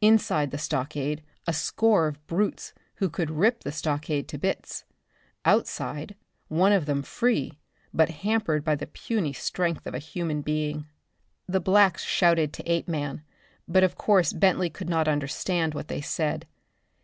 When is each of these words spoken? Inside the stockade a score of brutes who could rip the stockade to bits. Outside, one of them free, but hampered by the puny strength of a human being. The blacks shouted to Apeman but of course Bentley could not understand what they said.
Inside 0.00 0.50
the 0.50 0.58
stockade 0.58 1.22
a 1.46 1.52
score 1.52 2.08
of 2.08 2.26
brutes 2.26 2.72
who 2.96 3.08
could 3.08 3.30
rip 3.30 3.60
the 3.62 3.70
stockade 3.70 4.26
to 4.26 4.36
bits. 4.36 4.84
Outside, 5.44 6.16
one 6.48 6.72
of 6.72 6.86
them 6.86 7.04
free, 7.04 7.60
but 7.94 8.08
hampered 8.08 8.64
by 8.64 8.74
the 8.74 8.88
puny 8.88 9.32
strength 9.32 9.86
of 9.86 9.94
a 9.94 10.00
human 10.00 10.42
being. 10.42 10.86
The 11.46 11.60
blacks 11.60 12.02
shouted 12.02 12.52
to 12.54 12.68
Apeman 12.68 13.22
but 13.68 13.84
of 13.84 13.94
course 13.94 14.32
Bentley 14.32 14.70
could 14.70 14.88
not 14.90 15.06
understand 15.06 15.72
what 15.74 15.86
they 15.86 16.00
said. 16.00 16.48